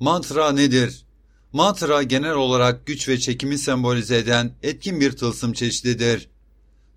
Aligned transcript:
Mantra 0.00 0.52
nedir? 0.52 1.06
Mantra 1.52 2.02
genel 2.02 2.34
olarak 2.34 2.86
güç 2.86 3.08
ve 3.08 3.18
çekimi 3.18 3.58
sembolize 3.58 4.16
eden 4.16 4.56
etkin 4.62 5.00
bir 5.00 5.12
tılsım 5.12 5.52
çeşididir. 5.52 6.28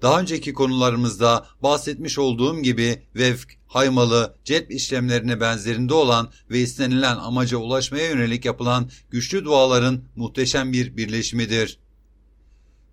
Daha 0.01 0.19
önceki 0.19 0.53
konularımızda 0.53 1.47
bahsetmiş 1.63 2.19
olduğum 2.19 2.59
gibi 2.61 3.03
vefk, 3.15 3.57
haymalı, 3.67 4.35
celp 4.43 4.71
işlemlerine 4.71 5.39
benzerinde 5.39 5.93
olan 5.93 6.31
ve 6.49 6.59
istenilen 6.59 7.15
amaca 7.15 7.57
ulaşmaya 7.57 8.05
yönelik 8.09 8.45
yapılan 8.45 8.89
güçlü 9.09 9.45
duaların 9.45 10.03
muhteşem 10.15 10.73
bir 10.73 10.97
birleşimidir. 10.97 11.79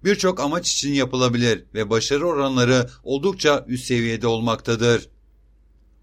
Birçok 0.05 0.41
amaç 0.41 0.73
için 0.73 0.93
yapılabilir 0.93 1.65
ve 1.75 1.91
başarı 1.91 2.27
oranları 2.27 2.91
oldukça 3.03 3.65
üst 3.69 3.85
seviyede 3.85 4.27
olmaktadır. 4.27 5.09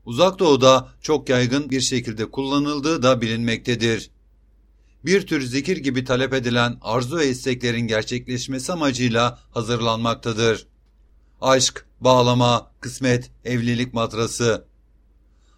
Uzak 0.06 0.40
Doğu'da 0.40 0.90
çok 1.02 1.30
yaygın 1.30 1.70
bir 1.70 1.82
şekilde 1.82 2.32
kullanıldığı 2.32 3.04
da 3.04 3.22
bilinmektedir. 3.22 4.12
Bir 5.06 5.28
tür 5.28 5.42
zikir 5.42 5.78
gibi 5.78 6.04
talep 6.04 6.34
edilen 6.34 6.78
arzu 6.82 7.18
ve 7.18 7.30
isteklerin 7.30 7.88
gerçekleşmesi 7.88 8.74
amacıyla 8.74 9.40
hazırlanmaktadır. 9.52 10.68
Aşk, 11.42 11.86
bağlama, 12.02 12.72
kısmet, 12.80 13.32
evlilik 13.46 13.94
matrası. 13.94 14.66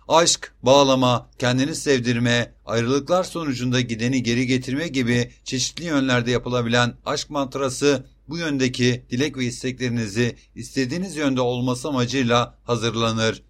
Aşk, 0.08 0.54
bağlama, 0.64 1.30
kendini 1.40 1.76
sevdirme, 1.76 2.54
ayrılıklar 2.66 3.24
sonucunda 3.24 3.82
gideni 3.82 4.24
geri 4.24 4.48
getirme 4.48 4.88
gibi 4.88 5.32
çeşitli 5.44 5.86
yönlerde 5.86 6.32
yapılabilen 6.32 6.94
aşk 7.06 7.30
mantrası 7.30 8.06
bu 8.30 8.38
yöndeki 8.38 9.06
dilek 9.10 9.38
ve 9.38 9.46
isteklerinizi 9.46 10.36
istediğiniz 10.56 11.16
yönde 11.16 11.42
olması 11.42 11.88
amacıyla 11.88 12.58
hazırlanır. 12.64 13.42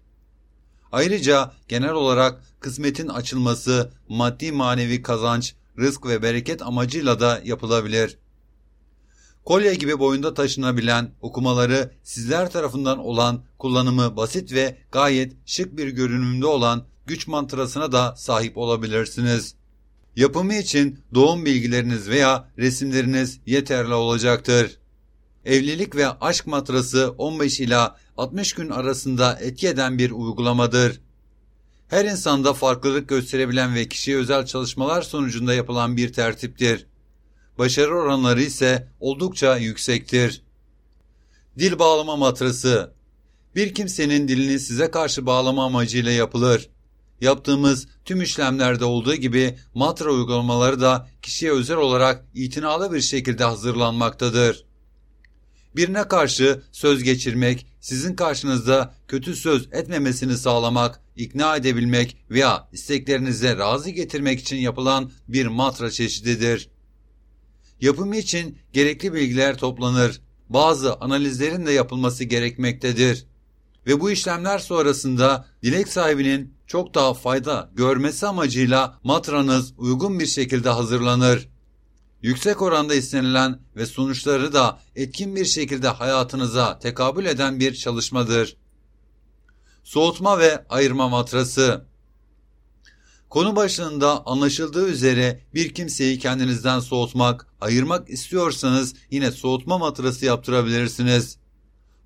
Ayrıca 0.92 1.52
genel 1.68 1.92
olarak 1.92 2.42
kısmetin 2.60 3.08
açılması, 3.08 3.90
maddi 4.08 4.52
manevi 4.52 5.02
kazanç, 5.02 5.54
rızk 5.78 6.06
ve 6.06 6.22
bereket 6.22 6.62
amacıyla 6.62 7.20
da 7.20 7.40
yapılabilir. 7.44 8.18
Kolye 9.44 9.74
gibi 9.74 9.98
boyunda 9.98 10.34
taşınabilen 10.34 11.10
okumaları 11.20 11.90
sizler 12.02 12.50
tarafından 12.50 12.98
olan 12.98 13.44
kullanımı 13.58 14.16
basit 14.16 14.52
ve 14.52 14.76
gayet 14.92 15.32
şık 15.46 15.76
bir 15.76 15.88
görünümde 15.88 16.46
olan 16.46 16.84
güç 17.06 17.26
mantrasına 17.26 17.92
da 17.92 18.16
sahip 18.16 18.58
olabilirsiniz. 18.58 19.54
Yapımı 20.16 20.54
için 20.54 21.00
doğum 21.14 21.44
bilgileriniz 21.44 22.08
veya 22.08 22.48
resimleriniz 22.58 23.40
yeterli 23.46 23.94
olacaktır. 23.94 24.78
Evlilik 25.46 25.96
ve 25.96 26.08
aşk 26.08 26.46
matrası 26.46 27.14
15 27.18 27.60
ila 27.60 27.96
60 28.16 28.52
gün 28.52 28.70
arasında 28.70 29.38
etki 29.40 29.68
eden 29.68 29.98
bir 29.98 30.10
uygulamadır. 30.10 31.00
Her 31.88 32.04
insanda 32.04 32.54
farklılık 32.54 33.08
gösterebilen 33.08 33.74
ve 33.74 33.88
kişiye 33.88 34.16
özel 34.16 34.46
çalışmalar 34.46 35.02
sonucunda 35.02 35.54
yapılan 35.54 35.96
bir 35.96 36.12
tertiptir. 36.12 36.86
Başarı 37.58 37.94
oranları 37.94 38.42
ise 38.42 38.88
oldukça 39.00 39.56
yüksektir. 39.56 40.42
Dil 41.58 41.78
bağlama 41.78 42.16
matrası 42.16 42.94
Bir 43.56 43.74
kimsenin 43.74 44.28
dilini 44.28 44.58
size 44.58 44.90
karşı 44.90 45.26
bağlama 45.26 45.64
amacıyla 45.64 46.12
yapılır. 46.12 46.68
Yaptığımız 47.20 47.88
tüm 48.04 48.22
işlemlerde 48.22 48.84
olduğu 48.84 49.14
gibi 49.14 49.58
matra 49.74 50.10
uygulamaları 50.10 50.80
da 50.80 51.08
kişiye 51.22 51.52
özel 51.52 51.76
olarak 51.76 52.24
itinalı 52.34 52.92
bir 52.92 53.00
şekilde 53.00 53.44
hazırlanmaktadır. 53.44 54.66
Birine 55.76 56.08
karşı 56.08 56.62
söz 56.72 57.02
geçirmek, 57.02 57.66
sizin 57.80 58.16
karşınızda 58.16 58.94
kötü 59.08 59.36
söz 59.36 59.68
etmemesini 59.72 60.36
sağlamak, 60.36 61.00
ikna 61.16 61.56
edebilmek 61.56 62.16
veya 62.30 62.68
isteklerinize 62.72 63.56
razı 63.56 63.90
getirmek 63.90 64.40
için 64.40 64.56
yapılan 64.56 65.10
bir 65.28 65.46
matra 65.46 65.90
çeşididir. 65.90 66.68
Yapımı 67.80 68.16
için 68.16 68.58
gerekli 68.72 69.12
bilgiler 69.12 69.58
toplanır. 69.58 70.20
Bazı 70.48 70.94
analizlerin 70.94 71.66
de 71.66 71.72
yapılması 71.72 72.24
gerekmektedir. 72.24 73.26
Ve 73.86 74.00
bu 74.00 74.10
işlemler 74.10 74.58
sonrasında 74.58 75.46
dilek 75.62 75.88
sahibinin 75.88 76.54
çok 76.66 76.94
daha 76.94 77.14
fayda 77.14 77.70
görmesi 77.74 78.26
amacıyla 78.26 78.98
matranız 79.02 79.74
uygun 79.78 80.20
bir 80.20 80.26
şekilde 80.26 80.68
hazırlanır. 80.70 81.48
Yüksek 82.22 82.62
oranda 82.62 82.94
istenilen 82.94 83.58
ve 83.76 83.86
sonuçları 83.86 84.52
da 84.52 84.80
etkin 84.96 85.36
bir 85.36 85.44
şekilde 85.44 85.88
hayatınıza 85.88 86.78
tekabül 86.78 87.26
eden 87.26 87.60
bir 87.60 87.74
çalışmadır. 87.74 88.56
Soğutma 89.84 90.38
ve 90.38 90.64
ayırma 90.68 91.08
matrası 91.08 91.86
Konu 93.30 93.56
başlığında 93.56 94.26
anlaşıldığı 94.26 94.88
üzere 94.88 95.40
bir 95.54 95.74
kimseyi 95.74 96.18
kendinizden 96.18 96.80
soğutmak, 96.80 97.46
ayırmak 97.60 98.10
istiyorsanız 98.10 98.94
yine 99.10 99.30
soğutma 99.30 99.78
matrası 99.78 100.24
yaptırabilirsiniz. 100.24 101.38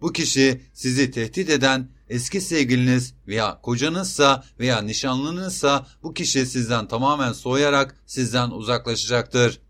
Bu 0.00 0.12
kişi 0.12 0.60
sizi 0.72 1.10
tehdit 1.10 1.50
eden 1.50 1.88
eski 2.08 2.40
sevgiliniz 2.40 3.14
veya 3.26 3.60
kocanızsa 3.62 4.44
veya 4.60 4.82
nişanlınızsa 4.82 5.86
bu 6.02 6.14
kişi 6.14 6.46
sizden 6.46 6.88
tamamen 6.88 7.32
soğuyarak 7.32 7.96
sizden 8.06 8.50
uzaklaşacaktır. 8.50 9.60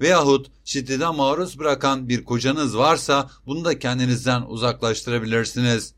Veyahut 0.00 0.50
şiddete 0.64 1.06
maruz 1.06 1.58
bırakan 1.58 2.08
bir 2.08 2.24
kocanız 2.24 2.78
varsa 2.78 3.30
bunu 3.46 3.64
da 3.64 3.78
kendinizden 3.78 4.42
uzaklaştırabilirsiniz. 4.42 5.94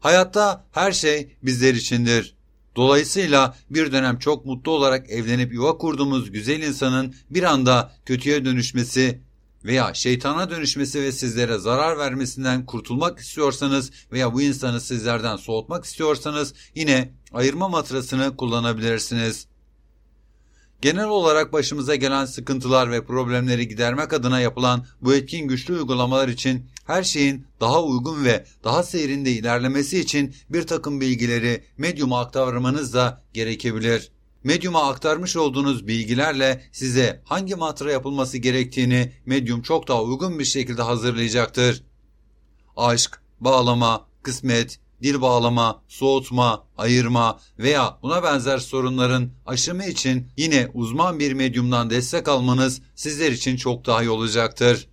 Hayatta 0.00 0.64
her 0.72 0.92
şey 0.92 1.36
bizler 1.42 1.74
içindir. 1.74 2.36
Dolayısıyla 2.76 3.56
bir 3.70 3.92
dönem 3.92 4.18
çok 4.18 4.46
mutlu 4.46 4.70
olarak 4.72 5.10
evlenip 5.10 5.52
yuva 5.52 5.78
kurduğumuz 5.78 6.30
güzel 6.30 6.62
insanın 6.62 7.14
bir 7.30 7.42
anda 7.42 7.92
kötüye 8.06 8.44
dönüşmesi 8.44 9.20
veya 9.64 9.94
şeytana 9.94 10.50
dönüşmesi 10.50 11.02
ve 11.02 11.12
sizlere 11.12 11.58
zarar 11.58 11.98
vermesinden 11.98 12.66
kurtulmak 12.66 13.18
istiyorsanız 13.18 13.90
veya 14.12 14.34
bu 14.34 14.42
insanı 14.42 14.80
sizlerden 14.80 15.36
soğutmak 15.36 15.84
istiyorsanız 15.84 16.54
yine 16.74 17.12
ayırma 17.32 17.68
matrasını 17.68 18.36
kullanabilirsiniz. 18.36 19.46
Genel 20.80 21.08
olarak 21.08 21.52
başımıza 21.52 21.94
gelen 21.94 22.24
sıkıntılar 22.24 22.90
ve 22.90 23.04
problemleri 23.04 23.68
gidermek 23.68 24.12
adına 24.12 24.40
yapılan 24.40 24.86
bu 25.00 25.14
etkin 25.14 25.48
güçlü 25.48 25.74
uygulamalar 25.74 26.28
için 26.28 26.66
her 26.86 27.02
şeyin 27.02 27.46
daha 27.60 27.82
uygun 27.82 28.24
ve 28.24 28.44
daha 28.64 28.82
seyrinde 28.82 29.30
ilerlemesi 29.30 30.00
için 30.00 30.34
bir 30.50 30.66
takım 30.66 31.00
bilgileri 31.00 31.64
medyuma 31.78 32.20
aktarmanız 32.20 32.94
da 32.94 33.22
gerekebilir. 33.32 34.10
Medyuma 34.44 34.90
aktarmış 34.90 35.36
olduğunuz 35.36 35.86
bilgilerle 35.86 36.64
size 36.72 37.22
hangi 37.24 37.54
mantra 37.54 37.92
yapılması 37.92 38.38
gerektiğini 38.38 39.12
medyum 39.26 39.62
çok 39.62 39.88
daha 39.88 40.02
uygun 40.02 40.38
bir 40.38 40.44
şekilde 40.44 40.82
hazırlayacaktır. 40.82 41.82
Aşk, 42.76 43.20
bağlama, 43.40 44.06
kısmet, 44.22 44.80
dil 45.02 45.20
bağlama, 45.20 45.82
soğutma, 45.88 46.64
ayırma 46.78 47.38
veya 47.58 47.98
buna 48.02 48.22
benzer 48.22 48.58
sorunların 48.58 49.30
aşımı 49.46 49.84
için 49.84 50.28
yine 50.36 50.68
uzman 50.74 51.18
bir 51.18 51.32
medyumdan 51.32 51.90
destek 51.90 52.28
almanız 52.28 52.82
sizler 52.94 53.32
için 53.32 53.56
çok 53.56 53.86
daha 53.86 54.02
iyi 54.02 54.10
olacaktır. 54.10 54.88